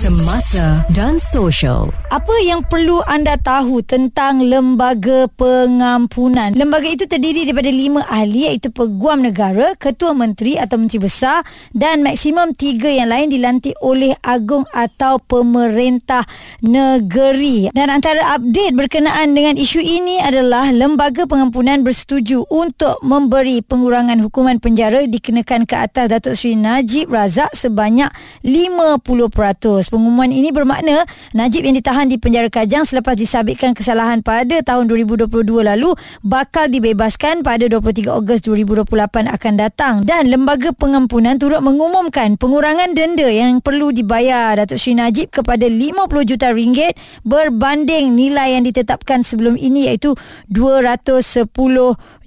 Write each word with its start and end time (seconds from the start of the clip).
semasa 0.00 0.80
dan 0.96 1.20
sosial. 1.20 1.92
Apa 2.08 2.32
yang 2.48 2.64
perlu 2.64 3.04
anda 3.04 3.36
tahu 3.36 3.84
tentang 3.84 4.40
lembaga 4.40 5.28
pengampunan? 5.36 6.56
Lembaga 6.56 6.88
itu 6.88 7.04
terdiri 7.04 7.44
daripada 7.44 7.68
lima 7.68 8.00
ahli 8.08 8.48
iaitu 8.48 8.72
Peguam 8.72 9.20
Negara, 9.20 9.76
Ketua 9.76 10.16
Menteri 10.16 10.56
atau 10.56 10.80
Menteri 10.80 11.04
Besar 11.04 11.44
dan 11.76 12.00
maksimum 12.00 12.56
tiga 12.56 12.88
yang 12.88 13.12
lain 13.12 13.28
dilantik 13.28 13.76
oleh 13.84 14.16
Agung 14.24 14.64
atau 14.72 15.20
Pemerintah 15.20 16.24
Negeri. 16.64 17.68
Dan 17.76 17.92
antara 17.92 18.40
update 18.40 18.72
berkenaan 18.72 19.36
dengan 19.36 19.60
isu 19.60 19.84
ini 19.84 20.16
adalah 20.24 20.72
Lembaga 20.72 21.28
Pengampunan 21.28 21.84
bersetuju 21.84 22.48
untuk 22.48 23.04
memberi 23.04 23.60
pengurangan 23.60 24.16
hukuman 24.24 24.64
penjara 24.64 25.04
dikenakan 25.04 25.68
ke 25.68 25.76
atas 25.76 26.08
Datuk 26.08 26.32
Seri 26.40 26.56
Najib 26.56 27.12
Razak 27.12 27.52
sebanyak 27.52 28.08
50%. 28.48 29.89
Pengumuman 29.90 30.30
ini 30.30 30.54
bermakna 30.54 31.02
Najib 31.34 31.66
yang 31.66 31.74
ditahan 31.74 32.06
di 32.06 32.14
penjara 32.14 32.46
Kajang 32.46 32.86
selepas 32.86 33.18
disabitkan 33.18 33.74
kesalahan 33.74 34.22
pada 34.22 34.62
tahun 34.62 34.86
2022 34.86 35.26
lalu 35.66 35.90
bakal 36.22 36.70
dibebaskan 36.70 37.42
pada 37.42 37.66
23 37.66 38.06
Ogos 38.06 38.38
2028 38.46 38.86
akan 39.26 39.54
datang 39.58 39.94
dan 40.06 40.30
Lembaga 40.30 40.70
Pengampunan 40.70 41.42
turut 41.42 41.58
mengumumkan 41.58 42.38
pengurangan 42.38 42.94
denda 42.94 43.26
yang 43.26 43.58
perlu 43.58 43.90
dibayar 43.90 44.54
Datuk 44.54 44.78
Seri 44.78 44.94
Najib 44.94 45.34
kepada 45.34 45.66
50 45.66 46.06
juta 46.22 46.54
ringgit 46.54 46.94
berbanding 47.26 48.14
nilai 48.14 48.54
yang 48.54 48.62
ditetapkan 48.62 49.26
sebelum 49.26 49.58
ini 49.58 49.90
iaitu 49.90 50.14
210 50.46 51.50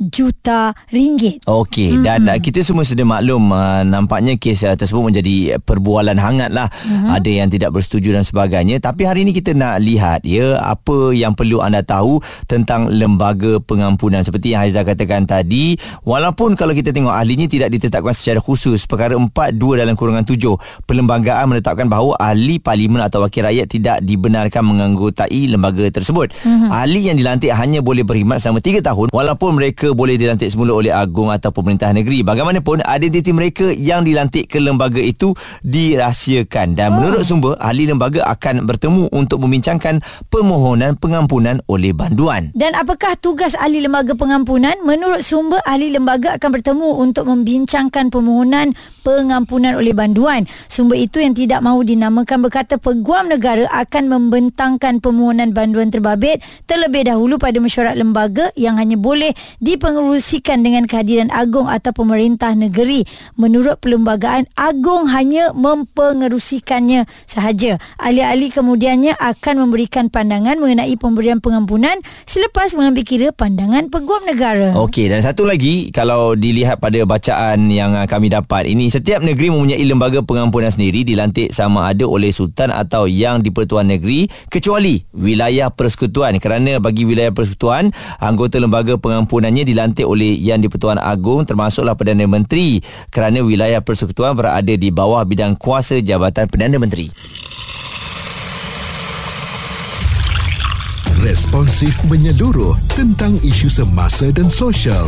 juta 0.03 0.75
ringgit. 0.91 1.47
Okey 1.47 1.95
hmm. 1.95 2.03
dan 2.03 2.27
uh, 2.27 2.39
kita 2.43 2.59
semua 2.59 2.83
sudah 2.83 3.07
maklum 3.07 3.55
uh, 3.55 3.87
nampaknya 3.87 4.35
kes 4.35 4.67
uh, 4.67 4.75
tersebut 4.75 5.15
menjadi 5.15 5.63
perbualan 5.63 6.19
hangat 6.19 6.51
lah. 6.51 6.67
Hmm. 6.83 7.15
Ada 7.15 7.31
yang 7.31 7.52
tidak 7.53 7.69
bersetuju 7.77 8.17
dan 8.17 8.25
sebagainya. 8.25 8.81
Tapi 8.81 9.05
hari 9.05 9.21
ini 9.21 9.31
kita 9.37 9.53
nak 9.53 9.77
lihat 9.77 10.25
ya 10.25 10.57
apa 10.57 11.13
yang 11.13 11.37
perlu 11.37 11.61
anda 11.61 11.85
tahu 11.85 12.17
tentang 12.49 12.89
lembaga 12.89 13.61
pengampunan. 13.61 14.25
Seperti 14.25 14.57
yang 14.57 14.65
Haiza 14.65 14.81
katakan 14.81 15.29
tadi 15.29 15.77
walaupun 16.01 16.57
kalau 16.57 16.73
kita 16.73 16.89
tengok 16.89 17.13
ahlinya 17.13 17.45
tidak 17.45 17.69
ditetapkan 17.69 18.15
secara 18.17 18.41
khusus 18.41 18.89
perkara 18.89 19.13
4 19.13 19.29
2 19.29 19.81
dalam 19.85 19.93
kurungan 19.93 20.25
7 20.25 20.39
perlembagaan 20.89 21.53
menetapkan 21.53 21.85
bahawa 21.85 22.17
ahli 22.17 22.57
parlimen 22.57 23.03
atau 23.05 23.21
wakil 23.21 23.45
rakyat 23.45 23.67
tidak 23.69 23.97
dibenarkan 24.01 24.63
menganggotai 24.65 25.51
lembaga 25.51 25.85
tersebut. 25.93 26.33
Mm-hmm. 26.33 26.69
ahli 26.73 27.01
yang 27.11 27.17
dilantik 27.19 27.51
hanya 27.53 27.83
boleh 27.83 28.01
berkhidmat 28.01 28.41
selama 28.41 28.63
3 28.63 28.81
tahun 28.81 29.07
walaupun 29.13 29.59
mereka 29.59 29.91
boleh 29.91 30.15
dilantik 30.15 30.47
semula 30.47 30.73
oleh 30.73 30.89
agung 30.95 31.29
atau 31.29 31.51
pemerintah 31.51 31.91
negeri. 31.91 32.23
Bagaimanapun 32.23 32.81
identiti 32.87 33.35
mereka 33.35 33.67
yang 33.75 34.07
dilantik 34.07 34.47
ke 34.47 34.63
lembaga 34.63 35.03
itu 35.03 35.35
dirahsiakan. 35.61 36.79
Dan 36.79 36.87
oh. 36.87 36.93
menurut 37.03 37.23
sumber 37.27 37.42
sumber 37.43 37.59
ahli 37.59 37.91
lembaga 37.91 38.23
akan 38.31 38.63
bertemu 38.63 39.11
untuk 39.11 39.43
membincangkan 39.43 39.99
permohonan 40.31 40.95
pengampunan 40.95 41.59
oleh 41.67 41.91
banduan. 41.91 42.55
Dan 42.55 42.71
apakah 42.71 43.19
tugas 43.19 43.51
ahli 43.59 43.83
lembaga 43.83 44.15
pengampunan? 44.15 44.71
Menurut 44.87 45.19
sumber 45.19 45.59
ahli 45.67 45.91
lembaga 45.91 46.39
akan 46.39 46.49
bertemu 46.55 47.03
untuk 47.03 47.27
membincangkan 47.27 48.07
permohonan 48.07 48.71
pengampunan 49.03 49.75
oleh 49.75 49.91
banduan. 49.91 50.47
Sumber 50.71 50.97
itu 50.97 51.19
yang 51.19 51.35
tidak 51.35 51.59
mahu 51.59 51.83
dinamakan 51.83 52.41
berkata 52.41 52.79
peguam 52.79 53.29
negara 53.29 53.67
akan 53.69 54.09
membentangkan 54.09 55.03
permohonan 55.03 55.51
banduan 55.51 55.91
terbabit 55.91 56.39
terlebih 56.65 57.05
dahulu 57.05 57.35
pada 57.37 57.59
mesyuarat 57.59 57.99
lembaga 57.99 58.49
yang 58.55 58.79
hanya 58.79 58.95
boleh 58.95 59.35
dipengerusikan 59.59 60.63
dengan 60.63 60.87
kehadiran 60.87 61.29
agung 61.29 61.67
atau 61.67 61.91
pemerintah 61.91 62.55
negeri. 62.55 63.03
Menurut 63.35 63.77
perlembagaan, 63.83 64.47
agung 64.55 65.11
hanya 65.11 65.51
mempengerusikannya 65.51 67.05
sahaja. 67.27 67.75
Ahli-ahli 67.99 68.49
kemudiannya 68.49 69.19
akan 69.19 69.67
memberikan 69.67 70.07
pandangan 70.07 70.55
mengenai 70.57 70.95
pemberian 70.95 71.43
pengampunan 71.43 71.99
selepas 72.23 72.71
mengambil 72.79 73.03
kira 73.03 73.27
pandangan 73.35 73.91
peguam 73.91 74.23
negara. 74.23 74.77
Okey 74.79 75.11
dan 75.11 75.19
satu 75.19 75.43
lagi 75.43 75.91
kalau 75.91 76.37
dilihat 76.37 76.79
pada 76.79 77.03
bacaan 77.03 77.67
yang 77.67 77.97
uh, 77.97 78.07
kami 78.07 78.29
dapat 78.29 78.69
ini 78.69 78.92
setiap 78.93 79.25
negeri 79.25 79.49
mempunyai 79.49 79.81
lembaga 79.89 80.21
pengampunan 80.21 80.69
sendiri 80.69 81.01
dilantik 81.01 81.49
sama 81.49 81.89
ada 81.89 82.05
oleh 82.05 82.29
sultan 82.29 82.69
atau 82.69 83.09
yang 83.09 83.41
di-Pertuan 83.41 83.89
Negeri 83.89 84.29
kecuali 84.53 85.01
wilayah 85.17 85.73
persekutuan 85.73 86.37
kerana 86.37 86.77
bagi 86.77 87.01
wilayah 87.01 87.33
persekutuan 87.33 87.89
anggota 88.21 88.61
lembaga 88.61 88.93
pengampunannya 89.01 89.65
dilantik 89.65 90.05
oleh 90.05 90.37
yang 90.37 90.61
di-Pertuan 90.61 91.01
Agong 91.01 91.41
termasuklah 91.49 91.97
Perdana 91.97 92.29
Menteri 92.29 92.85
kerana 93.09 93.41
wilayah 93.41 93.81
persekutuan 93.81 94.37
berada 94.37 94.77
di 94.77 94.93
bawah 94.93 95.25
bidang 95.25 95.57
kuasa 95.57 95.97
Jabatan 95.97 96.45
Perdana 96.45 96.77
Menteri. 96.77 97.09
responsif 101.23 101.95
menyeluruh 102.11 102.75
tentang 102.99 103.31
isu 103.47 103.71
semasa 103.71 104.27
dan 104.35 104.51
sosial. 104.51 105.07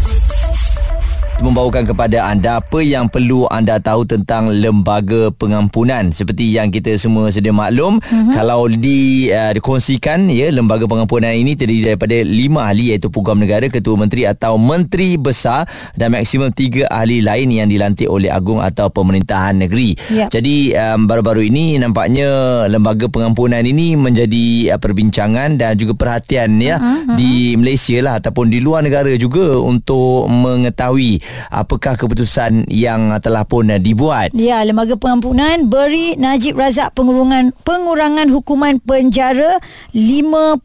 membawakan 1.41 1.89
kepada 1.89 2.29
anda 2.29 2.61
apa 2.61 2.79
yang 2.85 3.09
perlu 3.09 3.49
anda 3.49 3.81
tahu 3.81 4.05
tentang 4.05 4.53
lembaga 4.53 5.33
pengampunan 5.33 6.13
seperti 6.13 6.53
yang 6.53 6.69
kita 6.69 6.93
semua 7.01 7.33
sedia 7.33 7.49
maklum 7.49 7.97
uh-huh. 7.97 8.33
kalau 8.37 8.69
di 8.69 9.33
uh, 9.33 9.49
dikongsikan 9.49 10.29
ya 10.29 10.53
lembaga 10.53 10.85
pengampunan 10.85 11.33
ini 11.33 11.57
terdiri 11.57 11.93
daripada 11.93 12.21
lima 12.21 12.69
ahli 12.69 12.93
iaitu 12.93 13.09
peguam 13.09 13.41
negara 13.41 13.65
ketua 13.67 13.97
menteri 13.97 14.29
atau 14.29 14.61
menteri 14.61 15.17
besar 15.17 15.65
dan 15.97 16.13
maksimum 16.13 16.53
tiga 16.53 16.85
ahli 16.93 17.25
lain 17.25 17.49
yang 17.49 17.67
dilantik 17.67 18.05
oleh 18.05 18.29
agung 18.29 18.61
atau 18.61 18.93
pemerintahan 18.93 19.57
negeri 19.57 19.97
yep. 20.13 20.29
jadi 20.29 20.77
um, 20.93 21.09
baru-baru 21.09 21.49
ini 21.49 21.81
nampaknya 21.81 22.29
lembaga 22.69 23.09
pengampunan 23.09 23.65
ini 23.65 23.97
menjadi 23.97 24.77
uh, 24.77 24.79
perbincangan 24.79 25.57
dan 25.57 25.73
juga 25.73 25.97
perhatian 25.97 26.61
ya 26.61 26.77
uh-huh. 26.77 27.17
di 27.17 27.57
Malaysia 27.57 27.97
lah 28.05 28.21
ataupun 28.21 28.53
di 28.53 28.61
luar 28.61 28.85
negara 28.85 29.09
juga 29.17 29.57
untuk 29.57 30.29
mengetahui 30.29 31.30
apakah 31.49 31.95
keputusan 31.99 32.67
yang 32.71 33.13
telah 33.19 33.43
pun 33.45 33.67
dibuat. 33.81 34.31
Ya, 34.35 34.63
lembaga 34.63 34.95
pengampunan 34.95 35.67
beri 35.67 36.15
Najib 36.17 36.57
Razak 36.57 36.93
pengurangan 36.95 37.53
pengurangan 37.63 38.27
hukuman 38.29 38.79
penjara 38.83 39.59
50% 39.93 40.63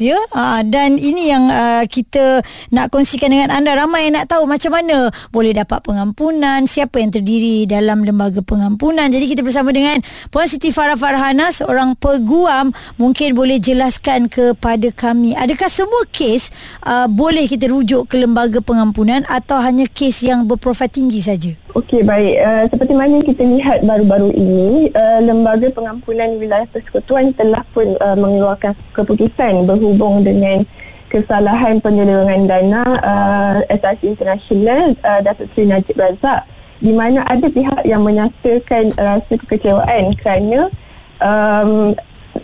ya. 0.00 0.18
Ha, 0.36 0.62
dan 0.66 0.96
ini 0.96 1.30
yang 1.30 1.48
uh, 1.48 1.84
kita 1.86 2.44
nak 2.72 2.92
kongsikan 2.92 3.32
dengan 3.32 3.50
anda 3.52 3.76
ramai 3.76 4.08
yang 4.08 4.20
nak 4.20 4.30
tahu 4.30 4.46
macam 4.48 4.72
mana 4.76 5.10
boleh 5.34 5.52
dapat 5.54 5.80
pengampunan, 5.84 6.64
siapa 6.64 7.00
yang 7.00 7.10
terdiri 7.12 7.64
dalam 7.64 8.04
lembaga 8.04 8.44
pengampunan. 8.44 9.08
Jadi 9.08 9.26
kita 9.30 9.42
bersama 9.44 9.72
dengan 9.74 9.98
Puan 10.28 10.46
Siti 10.46 10.70
Farah 10.74 10.96
Farhana 10.96 11.50
seorang 11.50 11.96
peguam 11.96 12.72
mungkin 12.96 13.36
boleh 13.36 13.60
jelaskan 13.60 14.26
kepada 14.30 14.88
kami 14.94 15.32
adakah 15.36 15.68
semua 15.68 16.02
kes 16.08 16.52
uh, 16.84 17.06
boleh 17.08 17.46
kita 17.48 17.68
rujuk 17.68 18.10
ke 18.10 18.16
lembaga 18.20 18.60
pengampunan 18.60 19.24
atau 19.40 19.56
hanya 19.64 19.88
kes 19.88 20.28
yang 20.28 20.44
berprofil 20.44 20.86
tinggi 20.92 21.24
saja? 21.24 21.56
Okey, 21.72 22.04
baik. 22.04 22.36
Uh, 22.44 22.64
seperti 22.68 22.92
mana 22.92 23.16
kita 23.24 23.40
lihat 23.40 23.80
baru-baru 23.88 24.28
ini, 24.36 24.92
uh, 24.92 25.18
Lembaga 25.24 25.72
Pengampunan 25.72 26.36
Wilayah 26.36 26.68
Persekutuan 26.68 27.32
telah 27.32 27.64
pun 27.72 27.96
uh, 27.96 28.16
mengeluarkan 28.20 28.76
keputusan 28.92 29.64
berhubung 29.64 30.20
dengan 30.20 30.68
kesalahan 31.08 31.82
penyeluruhan 31.82 32.46
dana 32.46 32.84
uh, 33.02 33.56
SRC 33.66 34.14
International 34.14 34.94
uh, 35.02 35.20
Datuk 35.24 35.50
Seri 35.56 35.66
Najib 35.66 35.98
Razak 35.98 36.46
di 36.80 36.92
mana 36.94 37.24
ada 37.26 37.44
pihak 37.50 37.82
yang 37.84 38.06
menyatakan 38.06 38.94
rasa 38.96 39.34
kekecewaan 39.36 40.16
kerana 40.16 40.70
um, 41.20 41.92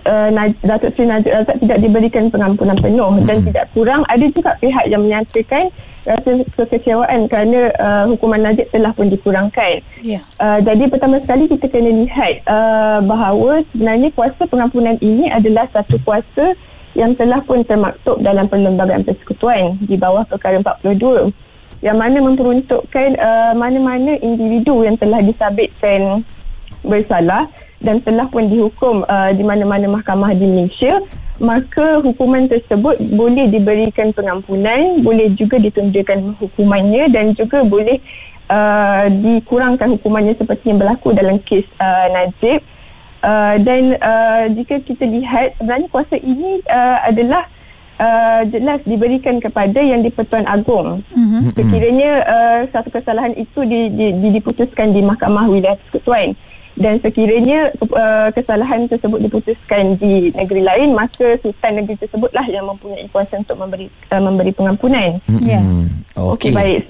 uh, 0.06 0.28
Datuk 0.62 0.90
Seri 0.94 1.06
Najib 1.08 1.32
Razak 1.32 1.56
tidak 1.62 1.78
diberikan 1.82 2.24
pengampunan 2.30 2.76
penuh 2.78 3.10
hmm. 3.12 3.26
dan 3.26 3.36
tidak 3.44 3.64
kurang 3.74 4.02
ada 4.06 4.26
juga 4.30 4.52
pihak 4.58 4.84
yang 4.90 5.02
menyatakan 5.02 5.70
rasa 6.06 6.30
kekecewaan 6.54 7.26
kerana 7.26 7.60
uh, 7.82 8.04
hukuman 8.14 8.38
Najib 8.38 8.70
telah 8.70 8.94
pun 8.94 9.10
dikurangkan. 9.10 9.82
Yeah. 10.06 10.22
Uh, 10.38 10.62
jadi 10.62 10.86
pertama 10.86 11.18
sekali 11.18 11.50
kita 11.50 11.66
kena 11.66 11.90
lihat 12.06 12.46
uh, 12.46 12.98
bahawa 13.02 13.66
sebenarnya 13.74 14.08
kuasa 14.14 14.42
pengampunan 14.46 14.96
ini 15.02 15.26
adalah 15.28 15.66
satu 15.74 15.98
kuasa 16.06 16.54
yang 16.96 17.12
telah 17.12 17.42
pun 17.44 17.60
termaktub 17.66 18.22
dalam 18.22 18.48
perlembagaan 18.48 19.04
persekutuan 19.04 19.76
di 19.82 19.98
bawah 20.00 20.24
perkara 20.24 20.62
42 20.62 21.28
yang 21.84 22.00
mana 22.00 22.24
memperuntukkan 22.24 23.20
uh, 23.20 23.52
mana-mana 23.52 24.16
individu 24.24 24.80
yang 24.80 24.96
telah 24.96 25.20
disabitkan 25.20 26.24
bersalah 26.80 27.50
dan 27.80 28.00
telah 28.00 28.26
pun 28.28 28.48
dihukum 28.48 29.04
uh, 29.04 29.30
di 29.32 29.44
mana-mana 29.44 29.86
mahkamah 29.90 30.32
di 30.32 30.46
Malaysia 30.48 31.00
maka 31.36 32.00
hukuman 32.00 32.48
tersebut 32.48 32.96
boleh 33.12 33.52
diberikan 33.52 34.08
pengampunan 34.16 35.04
boleh 35.04 35.28
juga 35.36 35.60
ditundurkan 35.60 36.32
hukumannya 36.40 37.12
dan 37.12 37.36
juga 37.36 37.60
boleh 37.60 38.00
uh, 38.48 39.04
dikurangkan 39.12 40.00
hukumannya 40.00 40.32
seperti 40.32 40.72
yang 40.72 40.80
berlaku 40.80 41.12
dalam 41.12 41.36
kes 41.44 41.68
uh, 41.76 42.08
Najib 42.16 42.64
uh, 43.20 43.54
dan 43.60 44.00
uh, 44.00 44.44
jika 44.56 44.80
kita 44.80 45.04
lihat 45.04 45.60
sebenarnya 45.60 45.88
kuasa 45.92 46.16
ini 46.16 46.64
uh, 46.64 46.98
adalah 47.04 47.44
uh, 48.00 48.42
jelas 48.48 48.80
diberikan 48.88 49.36
kepada 49.40 49.80
yang 49.80 50.00
di-Pertuan 50.04 50.48
Agong. 50.48 51.04
Mm-hmm. 51.12 51.42
Sekiranya 51.56 52.12
uh, 52.24 52.60
satu 52.72 52.88
kesalahan 52.92 53.36
itu 53.36 53.60
di, 53.64 53.92
di, 53.92 54.06
di, 54.16 54.28
diputuskan 54.40 54.92
di 54.92 55.00
Mahkamah 55.04 55.48
Wilayah 55.48 55.76
Persekutuan 55.76 56.36
dan 56.76 57.00
sekiranya 57.00 57.72
uh, 57.80 58.28
kesalahan 58.36 58.84
tersebut 58.84 59.18
diputuskan 59.24 59.96
di 59.96 60.28
negeri 60.36 60.60
lain 60.60 60.92
maka 60.92 61.40
sultan 61.40 61.80
negeri 61.80 61.96
tersebutlah 62.04 62.44
yang 62.52 62.68
mempunyai 62.68 63.08
kuasa 63.08 63.40
untuk 63.40 63.56
memberi 63.56 63.88
uh, 64.12 64.20
memberi 64.20 64.52
pengampunan. 64.52 65.16
Mm-hmm. 65.24 65.48
Ya. 65.48 65.60
Okey 66.20 66.52
baik. 66.52 66.84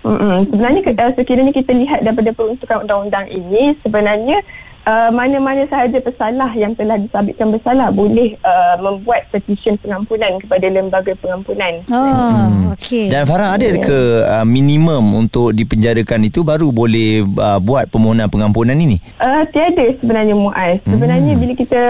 Mm-mm. 0.00 0.48
Sebenarnya 0.48 0.80
uh, 0.92 1.12
sekiranya 1.16 1.52
kita 1.52 1.72
lihat 1.72 2.00
daripada 2.04 2.30
peruntukan 2.36 2.84
undang-undang 2.84 3.26
ini 3.32 3.76
sebenarnya 3.80 4.44
uh, 4.86 5.10
mana-mana 5.12 5.66
sahaja 5.68 5.98
pesalah 6.00 6.50
yang 6.56 6.72
telah 6.72 6.96
disabitkan 6.96 7.52
bersalah 7.52 7.88
boleh 7.92 8.36
uh, 8.40 8.76
membuat 8.80 9.28
petisyen 9.32 9.76
pengampunan 9.80 10.38
kepada 10.40 10.66
lembaga 10.70 11.12
pengampunan. 11.18 11.84
Oh, 11.90 12.72
okey. 12.76 13.12
Dan 13.12 13.26
Farah 13.26 13.56
ada 13.56 13.68
ke 13.80 13.98
uh, 14.24 14.46
minimum 14.46 15.26
untuk 15.26 15.52
dipenjarakan 15.52 16.28
itu 16.28 16.40
baru 16.46 16.72
boleh 16.72 17.26
uh, 17.26 17.58
buat 17.60 17.90
permohonan 17.90 18.30
pengampunan 18.30 18.76
ini? 18.76 19.02
Uh, 19.20 19.44
tiada 19.50 19.86
sebenarnya 20.00 20.34
Muaz. 20.36 20.80
Sebenarnya 20.86 21.32
bila 21.36 21.52
kita 21.56 21.82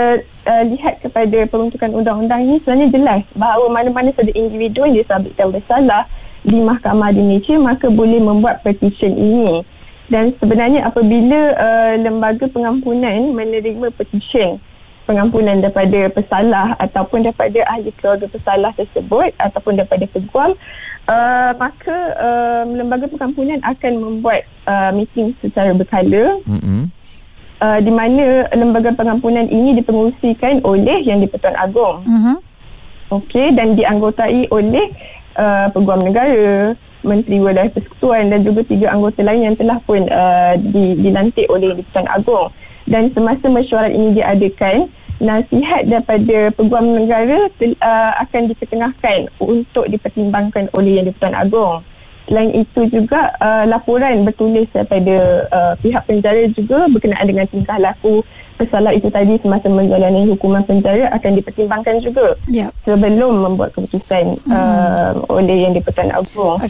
uh, 0.47 0.65
lihat 0.67 1.03
kepada 1.05 1.39
peruntukan 1.47 1.91
undang-undang 1.95 2.41
ini 2.43 2.57
sebenarnya 2.63 2.89
jelas 2.91 3.21
bahawa 3.37 3.67
mana-mana 3.71 4.11
sahaja 4.15 4.33
individu 4.35 4.87
yang 4.89 5.03
disabitkan 5.05 5.53
bersalah 5.53 6.07
di 6.41 6.57
Mahkamah 6.57 7.13
di 7.13 7.21
Malaysia 7.21 7.57
maka 7.61 7.93
boleh 7.93 8.21
membuat 8.21 8.65
petisyen 8.65 9.13
ini. 9.13 9.61
Dan 10.11 10.35
sebenarnya 10.37 10.85
apabila 10.85 11.55
uh, 11.55 11.95
lembaga 11.97 12.51
pengampunan 12.51 13.31
menerima 13.31 13.95
petisyen 13.95 14.59
pengampunan 15.07 15.59
daripada 15.59 16.07
pesalah 16.07 16.79
ataupun 16.79 17.27
daripada 17.27 17.67
ahli 17.67 17.91
keluarga 17.99 18.31
pesalah 18.31 18.71
tersebut 18.79 19.35
ataupun 19.43 19.75
daripada 19.75 20.07
peguam 20.07 20.55
uh, 21.11 21.51
maka 21.59 21.97
uh, 22.15 22.63
lembaga 22.71 23.11
pengampunan 23.11 23.59
akan 23.59 23.93
membuat 23.99 24.47
uh, 24.71 24.95
meeting 24.95 25.35
secara 25.43 25.75
berkala 25.75 26.39
Mm-hmm. 26.47 26.81
uh, 27.59 27.79
di 27.83 27.91
mana 27.91 28.47
lembaga 28.55 28.95
pengampunan 28.95 29.51
ini 29.51 29.83
dipengurusikan 29.83 30.63
oleh 30.63 31.03
yang 31.03 31.19
di-Pertuan 31.19 31.59
Agong 31.59 32.07
Mhm. 32.07 32.37
okey 33.11 33.51
dan 33.59 33.75
dianggotai 33.75 34.47
oleh 34.47 34.95
uh, 35.35 35.75
peguam 35.75 36.07
negara 36.07 36.79
Menteri 37.01 37.41
Wilayah 37.41 37.73
Persekutuan 37.73 38.29
dan 38.29 38.45
juga 38.45 38.61
tiga 38.65 38.93
anggota 38.93 39.21
lain 39.25 39.53
yang 39.53 39.57
telah 39.57 39.79
pun 39.85 40.05
uh, 40.09 40.55
di, 40.61 40.99
dilantik 41.01 41.47
oleh 41.49 41.73
Di-Pertuan 41.77 42.09
Agong. 42.13 42.49
Dan 42.91 43.13
semasa 43.15 43.47
mesyuarat 43.47 43.93
ini 43.95 44.19
diadakan, 44.19 44.91
nasihat 45.21 45.85
daripada 45.87 46.51
peguam 46.57 46.87
negara 46.97 47.47
uh, 47.47 48.13
akan 48.25 48.43
diketengahkan 48.51 49.19
untuk 49.39 49.87
dipertimbangkan 49.89 50.73
oleh 50.75 51.01
Yang 51.01 51.13
di-Pertuan 51.13 51.37
Agong. 51.37 51.77
Selain 52.31 52.55
itu 52.55 52.81
juga 52.87 53.35
uh, 53.43 53.67
laporan 53.67 54.23
bertulis 54.23 54.71
daripada 54.71 55.19
uh, 55.51 55.75
pihak 55.83 55.99
penjara 56.07 56.47
juga 56.55 56.87
berkenaan 56.87 57.27
dengan 57.27 57.43
tingkah 57.51 57.75
laku 57.83 58.23
pesalah 58.55 58.95
itu 58.95 59.11
tadi 59.11 59.35
semasa 59.43 59.67
menjalani 59.67 60.31
hukuman 60.31 60.63
penjara 60.63 61.11
akan 61.11 61.31
dipertimbangkan 61.35 61.99
juga 61.99 62.39
Ya. 62.47 62.71
sebelum 62.87 63.43
membuat 63.43 63.75
keputusan 63.75 64.39
uh, 64.47 65.11
oleh 65.27 65.67
yang 65.67 65.75
di-Pertuan 65.75 66.15
Agong. 66.15 66.63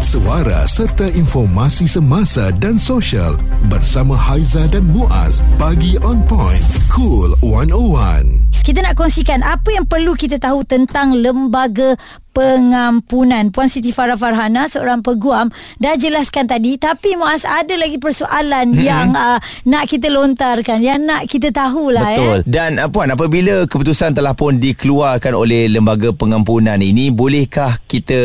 Suara 0.00 0.66
serta 0.66 1.06
informasi 1.06 1.86
semasa 1.86 2.50
dan 2.58 2.76
sosial 2.76 3.38
bersama 3.70 4.18
Haiza 4.18 4.66
dan 4.66 4.82
Muaz. 4.90 5.38
Pagi 5.54 5.94
on 6.02 6.20
point. 6.26 6.60
Cool 6.90 7.30
101. 7.40 8.50
Kita 8.66 8.82
nak 8.82 8.98
kongsikan 8.98 9.40
apa 9.40 9.70
yang 9.70 9.86
perlu 9.86 10.12
kita 10.12 10.36
tahu 10.36 10.66
tentang 10.66 11.14
lembaga 11.14 11.94
pengampunan. 12.30 13.50
Puan 13.50 13.66
Siti 13.66 13.90
Farah 13.90 14.16
Farhana 14.16 14.66
seorang 14.70 15.02
peguam 15.02 15.50
dah 15.78 15.94
jelaskan 15.98 16.46
tadi 16.46 16.78
tapi 16.78 17.18
Muaz 17.18 17.42
ada 17.44 17.74
lagi 17.76 17.98
persoalan 17.98 18.74
hmm. 18.74 18.82
yang 18.82 19.08
uh, 19.14 19.38
nak 19.66 19.86
kita 19.90 20.08
lontarkan 20.08 20.80
yang 20.80 21.02
nak 21.02 21.26
kita 21.26 21.50
tahulah 21.50 22.16
Betul. 22.16 22.38
eh. 22.42 22.46
Dan 22.46 22.70
uh, 22.78 22.88
puan 22.88 23.10
apabila 23.10 23.66
keputusan 23.66 24.14
telah 24.14 24.32
pun 24.34 24.56
dikeluarkan 24.56 25.34
oleh 25.34 25.66
lembaga 25.70 26.14
pengampunan 26.14 26.78
ini, 26.78 27.10
bolehkah 27.10 27.78
kita 27.86 28.18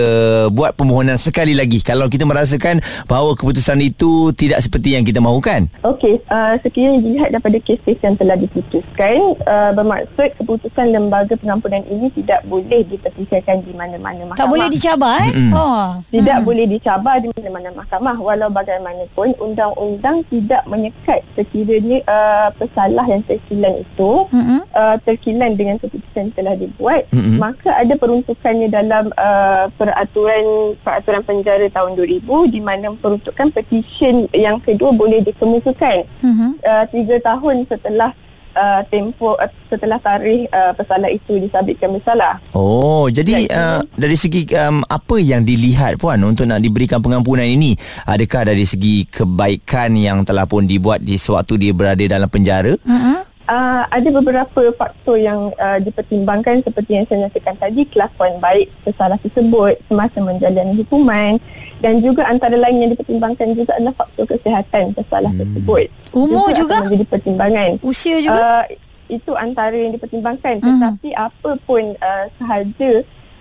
buat 0.54 0.78
permohonan 0.78 1.18
sekali 1.18 1.58
lagi 1.58 1.82
kalau 1.82 2.08
kita 2.08 2.24
merasakan 2.24 2.80
bahawa 3.10 3.34
keputusan 3.34 3.82
itu 3.82 4.32
tidak 4.38 4.62
seperti 4.62 4.96
yang 4.96 5.04
kita 5.04 5.20
mahukan? 5.20 5.68
Okey, 5.84 6.22
uh, 6.30 6.56
sekiranya 6.62 7.00
dilihat 7.02 7.30
daripada 7.34 7.58
kes-kes 7.62 8.00
yang 8.02 8.16
telah 8.16 8.38
diputuskan, 8.38 9.36
uh, 9.44 9.72
bermaksud 9.74 10.30
keputusan 10.40 10.94
lembaga 10.94 11.34
pengampunan 11.36 11.84
ini 11.90 12.08
tidak 12.14 12.46
boleh 12.46 12.86
dipertikaikan 12.86 13.66
di 13.66 13.72
mana-mana 13.98 14.34
mahkamah. 14.34 14.40
Tak 14.40 14.48
boleh 14.52 14.68
dicabar 14.72 15.18
eh. 15.24 15.32
Mm-mm. 15.32 15.52
Oh. 15.56 15.88
Tidak 16.12 16.38
hmm. 16.40 16.48
boleh 16.48 16.66
dicabar 16.68 17.16
di 17.22 17.28
mana-mana 17.32 17.70
mahkamah 17.76 18.16
walau 18.20 18.50
bagaimanapun 18.50 19.30
undang-undang 19.40 20.24
tidak 20.28 20.62
menyekat 20.68 21.22
sekiranya 21.36 22.00
uh, 22.08 22.50
pesalah 22.56 23.06
yang 23.08 23.22
terkilan 23.24 23.82
itu 23.82 24.12
Mm-mm. 24.32 24.60
uh, 24.74 24.96
terkilan 25.04 25.52
dengan 25.56 25.76
keputusan 25.80 26.30
yang 26.30 26.34
telah 26.34 26.56
dibuat 26.58 27.04
Mm-mm. 27.12 27.38
maka 27.38 27.70
ada 27.76 27.94
peruntukannya 27.96 28.68
dalam 28.72 29.12
uh, 29.16 29.70
peraturan 29.76 30.74
peraturan 30.82 31.22
penjara 31.24 31.68
tahun 31.70 31.94
2000 32.00 32.26
di 32.52 32.60
mana 32.64 32.92
peruntukan 32.98 33.52
petisyen 33.52 34.26
yang 34.34 34.58
kedua 34.60 34.92
boleh 34.96 35.22
dikemukakan 35.22 36.08
Mhm. 36.22 36.50
uh, 36.64 36.86
tiga 36.90 37.16
tahun 37.22 37.66
setelah 37.70 38.12
uh, 38.56 38.82
tempoh 38.88 39.36
uh, 39.38 39.52
setelah 39.70 40.00
tarikh 40.00 40.48
uh, 40.50 40.72
pesalah 40.74 41.12
itu 41.12 41.38
disabitkan 41.38 41.92
bersalah 41.92 42.40
Oh, 42.56 43.12
jadi 43.12 43.46
uh, 43.52 43.82
dari 43.94 44.16
segi 44.16 44.48
um, 44.56 44.82
apa 44.88 45.20
yang 45.20 45.44
dilihat 45.44 46.00
puan 46.00 46.24
untuk 46.24 46.48
nak 46.48 46.64
diberikan 46.64 47.04
pengampunan 47.04 47.46
ini? 47.46 47.76
Adakah 48.08 48.56
dari 48.56 48.64
segi 48.64 49.04
kebaikan 49.06 49.94
yang 50.00 50.24
telah 50.24 50.48
pun 50.48 50.64
dibuat 50.64 51.04
di 51.04 51.20
sewaktu 51.20 51.60
dia 51.60 51.72
berada 51.76 52.02
dalam 52.08 52.32
penjara? 52.32 52.74
Mhm. 52.82 53.25
Uh, 53.46 53.86
ada 53.94 54.10
beberapa 54.10 54.74
faktor 54.74 55.22
yang 55.22 55.54
uh, 55.62 55.78
dipertimbangkan 55.78 56.66
seperti 56.66 56.98
yang 56.98 57.06
saya 57.06 57.30
nyatakan 57.30 57.54
tadi 57.62 57.86
kelakuan 57.86 58.42
baik 58.42 58.74
pesalah 58.82 59.22
tersebut 59.22 59.78
semasa 59.86 60.18
menjalani 60.18 60.74
hukuman 60.82 61.38
dan 61.78 62.02
juga 62.02 62.26
antara 62.26 62.58
lain 62.58 62.82
yang 62.82 62.92
dipertimbangkan 62.98 63.54
juga 63.54 63.78
adalah 63.78 63.94
faktor 64.02 64.26
kesihatan 64.34 64.98
pesalah 64.98 65.30
hmm. 65.30 65.42
tersebut. 65.46 65.86
Umur 66.18 66.50
juga? 66.58 66.82
akan 66.82 66.90
menjadi 66.90 67.06
pertimbangan. 67.06 67.70
Usia 67.86 68.18
juga. 68.18 68.66
Uh, 68.66 68.66
itu 69.06 69.32
antara 69.38 69.78
yang 69.78 69.94
dipertimbangkan 69.94 70.58
Mhm. 70.58 70.66
tetapi 70.66 71.10
apa 71.14 71.52
pun 71.70 71.94
uh, 72.02 72.26
sahaja 72.42 72.92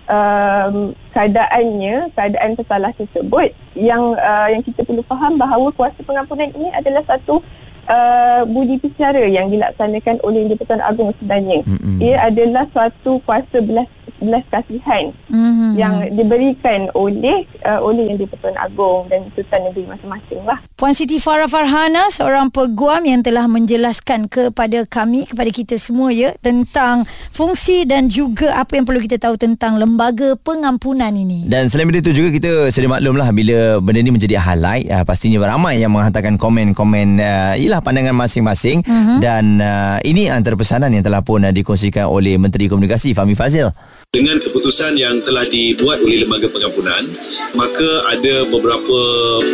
um, 0.05 0.93
keadaannya 1.13 2.13
keadaan 2.13 2.51
pesalah 2.53 2.91
tersebut 2.93 3.49
yang 3.73 4.13
uh, 4.15 4.47
yang 4.53 4.61
kita 4.61 4.85
perlu 4.85 5.01
faham 5.09 5.41
bahawa 5.41 5.73
kuasa 5.73 5.99
pengampunan 6.05 6.49
ini 6.53 6.69
adalah 6.71 7.01
satu 7.09 7.41
uh, 7.89 8.41
budi 8.45 8.77
bicara 8.81 9.23
yang 9.25 9.49
dilaksanakan 9.49 10.21
oleh 10.25 10.49
Di-Pertuan 10.51 10.81
Agong 10.83 11.11
sebenarnya. 11.17 11.61
Mm-mm. 11.65 11.97
Ia 12.01 12.29
adalah 12.29 12.65
suatu 12.73 13.21
kuasa 13.23 13.57
belas 13.61 13.87
belas 14.25 14.43
kasihan 14.49 15.13
Mhm. 15.29 15.69
yang 15.77 15.95
diberikan 16.13 16.89
oleh 16.93 17.45
uh, 17.65 17.79
oleh 17.81 18.13
yang 18.13 18.17
di-Pertuan 18.17 18.55
Agong 18.57 19.09
dan 19.09 19.27
Sultan 19.33 19.69
Negeri 19.69 19.83
masing-masing 19.89 20.41
lah. 20.45 20.59
Puan 20.75 20.93
Siti 20.93 21.17
Farah 21.17 21.49
Farhana 21.49 22.09
seorang 22.11 22.49
peguam 22.49 23.03
yang 23.05 23.21
telah 23.21 23.45
menjelaskan 23.47 24.27
kepada 24.27 24.83
kami 24.87 25.27
kepada 25.27 25.49
kita 25.51 25.75
semua 25.75 26.11
ya 26.11 26.33
tentang 26.39 27.07
fungsi 27.31 27.83
dan 27.87 28.07
juga 28.11 28.55
apa 28.55 28.79
yang 28.79 28.85
perlu 28.87 29.01
kita 29.03 29.17
tahu 29.19 29.35
tentang 29.39 29.77
lembaga 29.79 30.35
pengampunan 30.39 31.11
ini. 31.13 31.47
Dan 31.47 31.67
selain 31.71 31.87
itu 31.91 32.11
juga 32.11 32.29
kita 32.33 32.51
sedia 32.73 32.91
maklum 32.91 33.15
lah 33.15 33.31
bila 33.31 33.79
benda 33.79 34.03
ni 34.03 34.11
menjadi 34.11 34.39
highlight 34.39 34.91
uh, 34.91 35.03
pastinya 35.07 35.39
ramai 35.45 35.79
yang 35.79 35.93
menghantarkan 35.93 36.35
komen-komen 36.35 37.21
uh, 37.21 37.53
ialah 37.55 37.79
pandangan 37.79 38.15
masing-masing 38.15 38.83
uh-huh. 38.83 39.19
dan 39.23 39.59
uh, 39.61 39.97
ini 40.03 40.27
antara 40.27 40.59
pesanan 40.59 40.91
yang 40.91 41.03
telah 41.05 41.23
pun 41.23 41.43
uh, 41.43 41.53
dikongsikan 41.53 42.07
oleh 42.07 42.35
Menteri 42.35 42.67
Komunikasi 42.67 43.15
Fahmi 43.15 43.35
Fazil. 43.37 43.71
Dengan 44.15 44.39
keputusan 44.39 44.95
yang 44.95 45.19
telah 45.27 45.43
dibuat 45.43 45.99
oleh 45.99 46.23
lembaga 46.23 46.47
pengampunan, 46.47 47.03
maka 47.51 48.07
ada 48.07 48.47
beberapa 48.47 48.99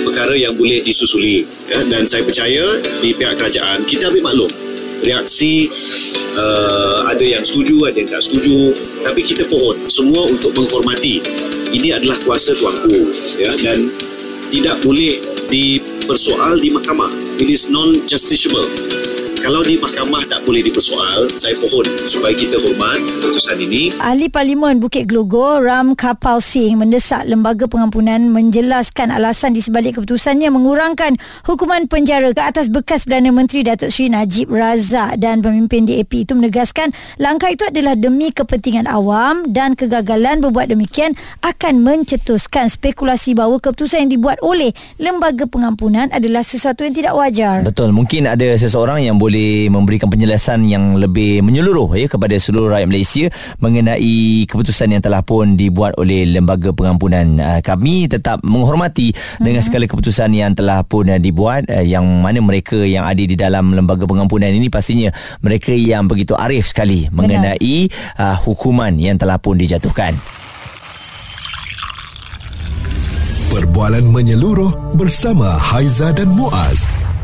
perkara 0.06 0.38
yang 0.38 0.54
boleh 0.54 0.86
disusuli. 0.86 1.50
Ya, 1.66 1.82
dan 1.90 2.06
saya 2.06 2.22
percaya 2.22 2.78
di 3.02 3.10
pihak 3.10 3.42
kerajaan, 3.42 3.90
kita 3.90 4.14
ambil 4.14 4.30
maklum 4.30 4.52
reaksi 5.02 5.66
uh, 6.38 7.10
ada 7.10 7.26
yang 7.26 7.42
setuju, 7.42 7.90
ada 7.90 7.98
yang 8.06 8.14
tak 8.14 8.22
setuju. 8.22 8.78
Tapi 9.02 9.26
kita 9.26 9.50
pohon 9.50 9.90
semua 9.90 10.30
untuk 10.30 10.54
menghormati. 10.54 11.26
Ini 11.74 11.98
adalah 11.98 12.22
kuasa 12.22 12.54
tuanku 12.54 13.10
ya, 13.42 13.50
dan 13.66 13.90
tidak 14.54 14.78
boleh 14.86 15.18
dipersoal 15.50 16.62
di 16.62 16.70
mahkamah. 16.70 17.10
It 17.42 17.50
is 17.50 17.66
non-justiciable. 17.74 18.70
Kalau 19.42 19.66
di 19.66 19.74
mahkamah 19.82 20.22
tak 20.30 20.46
boleh 20.46 20.62
dipersoal, 20.62 21.26
saya 21.34 21.58
pohon 21.58 21.82
supaya 22.06 22.30
kita 22.38 22.62
hormat 22.62 23.02
keputusan 23.02 23.58
ini. 23.58 23.90
Ahli 23.98 24.30
Parlimen 24.30 24.78
Bukit 24.78 25.10
Gelogor 25.10 25.66
Ram 25.66 25.98
Kapal 25.98 26.46
Singh 26.46 26.78
mendesak 26.78 27.26
lembaga 27.26 27.66
pengampunan 27.66 28.22
menjelaskan 28.30 29.10
alasan 29.10 29.58
di 29.58 29.66
sebalik 29.66 29.98
keputusannya 29.98 30.54
mengurangkan 30.54 31.18
hukuman 31.50 31.90
penjara 31.90 32.30
ke 32.38 32.42
atas 32.46 32.70
bekas 32.70 33.10
Perdana 33.10 33.34
Menteri 33.34 33.66
Datuk 33.66 33.90
Seri 33.90 34.14
Najib 34.14 34.54
Razak 34.54 35.18
dan 35.18 35.42
pemimpin 35.42 35.90
DAP 35.90 36.22
itu 36.22 36.38
menegaskan 36.38 36.94
langkah 37.18 37.50
itu 37.50 37.66
adalah 37.66 37.98
demi 37.98 38.30
kepentingan 38.30 38.86
awam 38.86 39.50
dan 39.50 39.74
kegagalan 39.74 40.38
berbuat 40.46 40.70
demikian 40.70 41.18
akan 41.42 41.82
mencetuskan 41.82 42.70
spekulasi 42.70 43.34
bahawa 43.34 43.58
keputusan 43.58 44.06
yang 44.06 44.22
dibuat 44.22 44.38
oleh 44.46 44.70
lembaga 45.02 45.50
pengampunan 45.50 46.14
adalah 46.14 46.46
sesuatu 46.46 46.86
yang 46.86 46.94
tidak 46.94 47.18
wajar. 47.18 47.66
Betul, 47.66 47.90
mungkin 47.90 48.30
ada 48.30 48.46
seseorang 48.54 49.02
yang 49.02 49.18
boleh 49.32 49.72
memberikan 49.72 50.12
penjelasan 50.12 50.68
yang 50.68 51.00
lebih 51.00 51.40
menyeluruh 51.40 51.96
ya 51.96 52.12
kepada 52.12 52.36
seluruh 52.36 52.76
rakyat 52.76 52.90
Malaysia 52.92 53.26
mengenai 53.64 54.44
keputusan 54.44 54.92
yang 54.92 55.00
telah 55.00 55.24
pun 55.24 55.56
dibuat 55.56 55.96
oleh 55.96 56.28
lembaga 56.28 56.76
pengampunan. 56.76 57.40
Uh, 57.40 57.64
kami 57.64 58.12
tetap 58.12 58.44
menghormati 58.44 59.16
mm-hmm. 59.16 59.40
dengan 59.40 59.64
segala 59.64 59.88
keputusan 59.88 60.36
yang 60.36 60.52
telah 60.52 60.84
pun 60.84 61.08
uh, 61.08 61.16
dibuat 61.16 61.64
uh, 61.72 61.80
yang 61.80 62.04
mana 62.20 62.44
mereka 62.44 62.76
yang 62.84 63.08
ada 63.08 63.24
di 63.24 63.40
dalam 63.40 63.72
lembaga 63.72 64.04
pengampunan 64.04 64.52
ini 64.52 64.68
pastinya 64.68 65.16
mereka 65.40 65.72
yang 65.72 66.12
begitu 66.12 66.36
arif 66.36 66.68
sekali 66.68 67.08
Benar. 67.08 67.16
mengenai 67.16 67.88
uh, 68.20 68.36
hukuman 68.36 68.92
yang 69.00 69.16
telah 69.16 69.40
pun 69.40 69.56
dijatuhkan. 69.56 70.12
Perbualan 73.48 74.04
menyeluruh 74.12 75.00
bersama 75.00 75.56
Haiza 75.56 76.12
dan 76.12 76.28
Muaz. 76.36 77.01